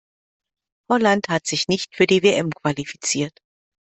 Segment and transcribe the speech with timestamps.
[0.89, 3.37] Holland hat sich nicht für die WM qualifiziert.